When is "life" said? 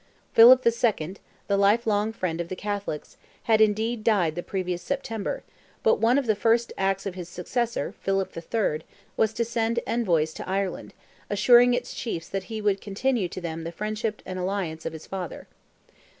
1.57-1.85